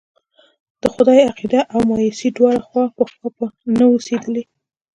[0.81, 4.43] د خدای عقيده او مايوسي دواړه خوا په خوا نه اوسېدلی.